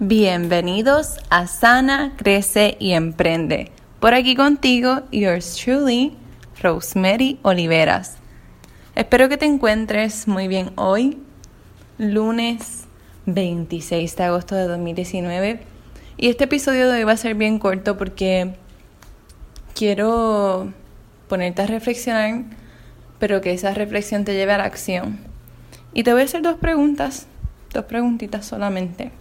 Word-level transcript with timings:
Bienvenidos 0.00 1.18
a 1.30 1.46
Sana, 1.46 2.14
Crece 2.16 2.76
y 2.80 2.94
Emprende. 2.94 3.70
Por 4.00 4.12
aquí 4.12 4.34
contigo, 4.34 5.02
yours 5.12 5.54
truly, 5.54 6.16
Rosemary 6.60 7.38
Oliveras. 7.42 8.16
Espero 8.96 9.28
que 9.28 9.36
te 9.36 9.46
encuentres 9.46 10.26
muy 10.26 10.48
bien 10.48 10.72
hoy, 10.74 11.22
lunes 11.96 12.86
26 13.26 14.16
de 14.16 14.24
agosto 14.24 14.56
de 14.56 14.66
2019. 14.66 15.60
Y 16.16 16.28
este 16.28 16.44
episodio 16.44 16.90
de 16.90 16.98
hoy 16.98 17.04
va 17.04 17.12
a 17.12 17.16
ser 17.16 17.36
bien 17.36 17.60
corto 17.60 17.96
porque 17.96 18.56
quiero 19.76 20.72
ponerte 21.28 21.62
a 21.62 21.66
reflexionar, 21.68 22.42
pero 23.20 23.40
que 23.40 23.52
esa 23.52 23.72
reflexión 23.74 24.24
te 24.24 24.34
lleve 24.34 24.54
a 24.54 24.58
la 24.58 24.64
acción. 24.64 25.20
Y 25.92 26.02
te 26.02 26.12
voy 26.12 26.22
a 26.22 26.24
hacer 26.24 26.42
dos 26.42 26.58
preguntas, 26.58 27.28
dos 27.72 27.84
preguntitas 27.84 28.44
solamente. 28.44 29.12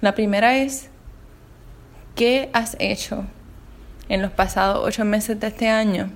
La 0.00 0.14
primera 0.14 0.58
es, 0.58 0.88
¿qué 2.14 2.50
has 2.52 2.76
hecho 2.78 3.24
en 4.08 4.22
los 4.22 4.30
pasados 4.30 4.86
ocho 4.86 5.04
meses 5.04 5.40
de 5.40 5.46
este 5.46 5.68
año 5.68 6.10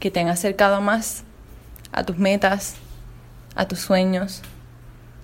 que 0.00 0.10
te 0.10 0.20
han 0.20 0.28
acercado 0.28 0.80
más 0.80 1.24
a 1.92 2.04
tus 2.04 2.18
metas, 2.18 2.76
a 3.54 3.68
tus 3.68 3.78
sueños, 3.78 4.42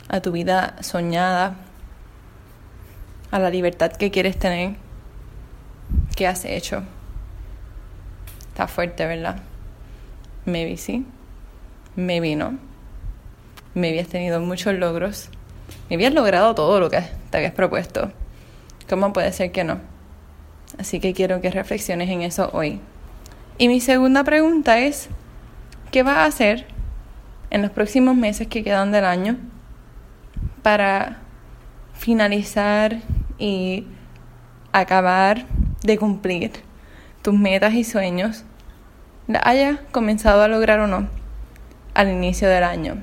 a 0.09 0.21
tu 0.21 0.31
vida 0.31 0.77
soñada, 0.83 1.57
a 3.31 3.39
la 3.39 3.51
libertad 3.51 3.93
que 3.93 4.11
quieres 4.11 4.39
tener? 4.39 4.77
¿Qué 6.17 6.27
has 6.27 6.45
hecho? 6.45 6.85
Está 8.51 8.69
fuerte, 8.69 9.05
¿verdad? 9.07 9.43
Maybe 10.45 10.77
sí, 10.77 11.05
maybe 11.97 12.37
no. 12.37 12.59
Maybe 13.75 14.01
has 14.01 14.09
tenido 14.09 14.41
muchos 14.41 14.75
logros 14.75 15.29
me 15.89 15.97
habías 15.97 16.13
logrado 16.13 16.55
todo 16.55 16.81
lo 16.81 16.91
que 16.91 16.99
te 17.31 17.39
habías 17.39 17.53
propuesto. 17.53 18.13
¿Cómo 18.89 19.13
puede 19.13 19.33
ser 19.33 19.53
que 19.53 19.65
no? 19.65 19.81
Así 20.79 21.01
que 21.01 21.15
quiero 21.15 21.41
que 21.41 21.51
reflexiones 21.51 22.09
en 22.11 22.23
eso 22.23 22.51
hoy. 22.53 22.81
Y 23.59 23.69
mi 23.69 23.81
segunda 23.81 24.25
pregunta 24.25 24.79
es, 24.79 25.09
¿qué 25.91 26.03
vas 26.03 26.19
a 26.19 26.25
hacer 26.25 26.67
en 27.51 27.63
los 27.63 27.71
próximos 27.71 28.17
meses 28.17 28.47
que 28.47 28.63
quedan 28.63 28.93
del 28.93 29.05
año 29.05 29.37
para 30.63 31.19
finalizar 31.95 32.99
y 33.39 33.87
acabar 34.73 35.47
de 35.83 35.99
cumplir 35.99 36.53
tus 37.23 37.35
metas 37.35 37.75
y 37.75 37.85
sueños, 37.85 38.45
la 39.27 39.41
hayas 39.45 39.81
comenzado 39.91 40.43
a 40.43 40.49
lograr 40.49 40.81
o 40.81 40.87
no 40.87 41.09
al 41.95 42.09
inicio 42.09 42.49
del 42.49 42.65
año? 42.65 43.03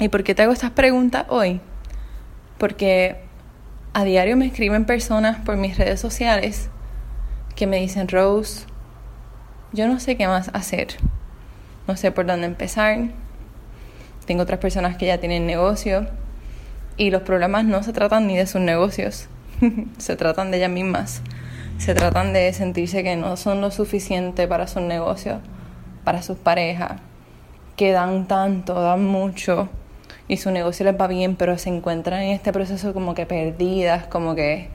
¿Y 0.00 0.08
por 0.08 0.24
qué 0.24 0.34
te 0.34 0.42
hago 0.42 0.52
estas 0.52 0.70
preguntas 0.70 1.26
hoy? 1.28 1.60
Porque 2.58 3.16
a 3.92 4.04
diario 4.04 4.36
me 4.36 4.46
escriben 4.46 4.84
personas 4.84 5.38
por 5.44 5.56
mis 5.56 5.78
redes 5.78 6.00
sociales 6.00 6.68
que 7.54 7.66
me 7.66 7.80
dicen, 7.80 8.08
Rose, 8.08 8.66
yo 9.72 9.86
no 9.88 10.00
sé 10.00 10.16
qué 10.16 10.26
más 10.26 10.50
hacer, 10.52 10.88
no 11.86 11.96
sé 11.96 12.10
por 12.10 12.26
dónde 12.26 12.46
empezar. 12.46 12.98
Tengo 14.26 14.42
otras 14.42 14.58
personas 14.58 14.96
que 14.96 15.06
ya 15.06 15.18
tienen 15.18 15.46
negocio 15.46 16.06
y 16.96 17.10
los 17.10 17.22
problemas 17.22 17.64
no 17.64 17.82
se 17.82 17.92
tratan 17.92 18.26
ni 18.26 18.36
de 18.36 18.46
sus 18.46 18.60
negocios, 18.60 19.28
se 19.98 20.16
tratan 20.16 20.50
de 20.50 20.58
ellas 20.58 20.70
mismas. 20.70 21.22
Se 21.78 21.94
tratan 21.94 22.32
de 22.32 22.52
sentirse 22.52 23.02
que 23.02 23.16
no 23.16 23.36
son 23.36 23.60
lo 23.60 23.70
suficiente 23.72 24.46
para 24.46 24.68
sus 24.68 24.82
negocios, 24.82 25.40
para 26.04 26.22
sus 26.22 26.38
parejas, 26.38 27.00
que 27.76 27.90
dan 27.90 28.28
tanto, 28.28 28.80
dan 28.80 29.04
mucho 29.04 29.68
y 30.28 30.38
su 30.38 30.50
negocio 30.50 30.84
les 30.84 30.98
va 30.98 31.06
bien, 31.06 31.36
pero 31.36 31.58
se 31.58 31.68
encuentran 31.68 32.22
en 32.22 32.30
este 32.30 32.52
proceso 32.52 32.94
como 32.94 33.14
que 33.14 33.26
perdidas, 33.26 34.06
como 34.06 34.34
que 34.34 34.68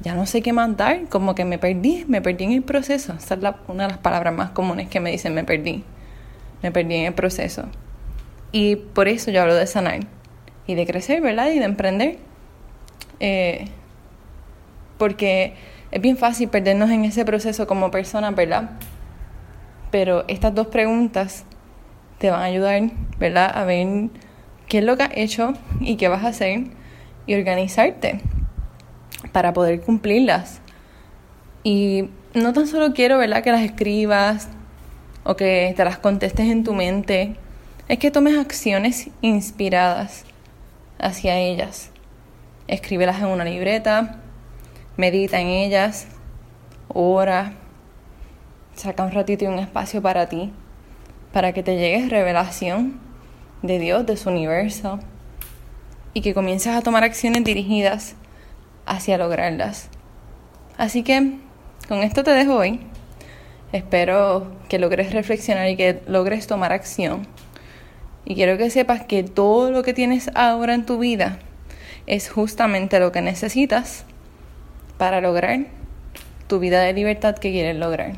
ya 0.00 0.14
no 0.14 0.26
sé 0.26 0.42
qué 0.42 0.52
mandar, 0.52 1.08
como 1.08 1.34
que 1.34 1.44
me 1.44 1.58
perdí, 1.58 2.04
me 2.08 2.22
perdí 2.22 2.44
en 2.44 2.52
el 2.52 2.62
proceso. 2.62 3.14
Esa 3.14 3.34
es 3.34 3.40
una 3.68 3.84
de 3.84 3.90
las 3.90 3.98
palabras 3.98 4.34
más 4.34 4.50
comunes 4.50 4.88
que 4.88 5.00
me 5.00 5.10
dicen, 5.10 5.34
me 5.34 5.44
perdí, 5.44 5.84
me 6.62 6.70
perdí 6.70 6.94
en 6.94 7.06
el 7.06 7.14
proceso. 7.14 7.64
Y 8.52 8.76
por 8.76 9.08
eso 9.08 9.30
yo 9.30 9.42
hablo 9.42 9.54
de 9.54 9.66
sanar 9.66 10.00
y 10.66 10.74
de 10.74 10.86
crecer, 10.86 11.20
¿verdad? 11.20 11.50
Y 11.50 11.58
de 11.58 11.64
emprender. 11.64 12.18
Eh, 13.20 13.66
porque 14.96 15.54
es 15.90 16.00
bien 16.00 16.16
fácil 16.16 16.48
perdernos 16.48 16.90
en 16.90 17.04
ese 17.04 17.24
proceso 17.24 17.66
como 17.66 17.90
personas, 17.90 18.34
¿verdad? 18.34 18.70
Pero 19.90 20.24
estas 20.28 20.54
dos 20.54 20.68
preguntas 20.68 21.44
te 22.18 22.30
van 22.30 22.40
a 22.40 22.44
ayudar, 22.44 22.82
¿verdad? 23.18 23.50
A 23.54 23.64
ver 23.64 24.10
qué 24.68 24.78
es 24.78 24.84
lo 24.84 24.96
que 24.96 25.04
has 25.04 25.16
hecho 25.16 25.54
y 25.80 25.96
qué 25.96 26.08
vas 26.08 26.24
a 26.24 26.28
hacer 26.28 26.64
y 27.26 27.34
organizarte 27.34 28.20
para 29.32 29.52
poder 29.52 29.80
cumplirlas. 29.80 30.60
Y 31.64 32.10
no 32.34 32.52
tan 32.52 32.66
solo 32.66 32.92
quiero, 32.92 33.18
¿verdad?, 33.18 33.42
que 33.42 33.52
las 33.52 33.62
escribas 33.62 34.48
o 35.24 35.36
que 35.36 35.72
te 35.76 35.84
las 35.84 35.98
contestes 35.98 36.46
en 36.46 36.64
tu 36.64 36.74
mente, 36.74 37.36
es 37.88 37.98
que 37.98 38.10
tomes 38.10 38.36
acciones 38.38 39.10
inspiradas 39.20 40.24
hacia 40.98 41.38
ellas. 41.38 41.90
Escríbelas 42.66 43.20
en 43.20 43.26
una 43.26 43.44
libreta, 43.44 44.20
medita 44.96 45.40
en 45.40 45.48
ellas, 45.48 46.06
ora, 46.88 47.52
saca 48.74 49.02
un 49.04 49.12
ratito 49.12 49.44
y 49.44 49.48
un 49.48 49.58
espacio 49.58 50.00
para 50.00 50.28
ti, 50.28 50.52
para 51.32 51.52
que 51.52 51.62
te 51.62 51.76
llegue 51.76 52.08
revelación 52.08 53.07
de 53.62 53.78
Dios, 53.78 54.06
de 54.06 54.16
su 54.16 54.28
universo, 54.28 55.00
y 56.14 56.20
que 56.20 56.34
comiences 56.34 56.74
a 56.74 56.82
tomar 56.82 57.04
acciones 57.04 57.44
dirigidas 57.44 58.14
hacia 58.86 59.18
lograrlas. 59.18 59.88
Así 60.76 61.02
que 61.02 61.38
con 61.88 61.98
esto 61.98 62.24
te 62.24 62.30
dejo 62.30 62.56
hoy. 62.56 62.80
Espero 63.72 64.50
que 64.68 64.78
logres 64.78 65.12
reflexionar 65.12 65.68
y 65.68 65.76
que 65.76 66.02
logres 66.06 66.46
tomar 66.46 66.72
acción. 66.72 67.26
Y 68.24 68.34
quiero 68.34 68.58
que 68.58 68.70
sepas 68.70 69.04
que 69.04 69.22
todo 69.22 69.70
lo 69.70 69.82
que 69.82 69.94
tienes 69.94 70.30
ahora 70.34 70.74
en 70.74 70.86
tu 70.86 70.98
vida 70.98 71.38
es 72.06 72.30
justamente 72.30 73.00
lo 73.00 73.12
que 73.12 73.20
necesitas 73.20 74.04
para 74.96 75.20
lograr 75.20 75.66
tu 76.46 76.58
vida 76.58 76.80
de 76.80 76.92
libertad 76.92 77.36
que 77.36 77.52
quieres 77.52 77.76
lograr. 77.76 78.14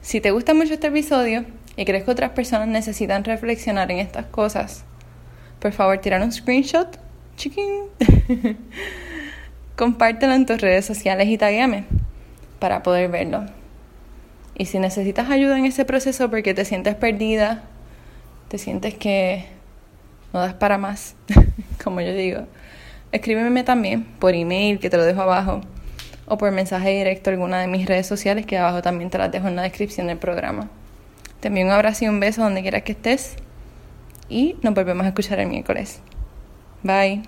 Si 0.00 0.20
te 0.20 0.30
gusta 0.30 0.54
mucho 0.54 0.74
este 0.74 0.88
episodio, 0.88 1.44
y 1.78 1.84
crees 1.84 2.02
que 2.02 2.10
otras 2.10 2.32
personas 2.32 2.66
necesitan 2.66 3.22
reflexionar 3.22 3.88
en 3.92 4.00
estas 4.00 4.26
cosas, 4.26 4.82
por 5.60 5.70
favor, 5.70 5.96
tirar 5.98 6.20
un 6.20 6.32
screenshot, 6.32 6.98
chiquín. 7.36 7.84
Compártelo 9.76 10.32
en 10.34 10.44
tus 10.44 10.60
redes 10.60 10.84
sociales 10.84 11.28
y 11.28 11.38
taguéame 11.38 11.84
para 12.58 12.82
poder 12.82 13.08
verlo. 13.08 13.46
Y 14.56 14.66
si 14.66 14.80
necesitas 14.80 15.30
ayuda 15.30 15.56
en 15.56 15.66
ese 15.66 15.84
proceso 15.84 16.28
porque 16.28 16.52
te 16.52 16.64
sientes 16.64 16.96
perdida, 16.96 17.62
te 18.48 18.58
sientes 18.58 18.94
que 18.94 19.46
no 20.32 20.40
das 20.40 20.54
para 20.54 20.78
más, 20.78 21.14
como 21.84 22.00
yo 22.00 22.12
digo, 22.12 22.40
escríbeme 23.12 23.62
también 23.62 24.02
por 24.18 24.34
email, 24.34 24.80
que 24.80 24.90
te 24.90 24.96
lo 24.96 25.04
dejo 25.04 25.22
abajo, 25.22 25.60
o 26.26 26.38
por 26.38 26.50
mensaje 26.50 26.90
directo 26.90 27.30
a 27.30 27.34
alguna 27.34 27.60
de 27.60 27.68
mis 27.68 27.86
redes 27.86 28.08
sociales, 28.08 28.46
que 28.46 28.58
abajo 28.58 28.82
también 28.82 29.10
te 29.10 29.18
las 29.18 29.30
dejo 29.30 29.46
en 29.46 29.54
la 29.54 29.62
descripción 29.62 30.08
del 30.08 30.18
programa. 30.18 30.70
Te 31.40 31.48
envío 31.48 31.64
un 31.64 31.70
abrazo 31.70 32.04
y 32.04 32.08
un 32.08 32.20
beso 32.20 32.42
donde 32.42 32.62
quiera 32.62 32.80
que 32.80 32.92
estés. 32.92 33.36
Y 34.28 34.56
nos 34.62 34.74
volvemos 34.74 35.04
a 35.04 35.08
escuchar 35.08 35.40
el 35.40 35.48
miércoles. 35.48 36.00
Bye. 36.82 37.22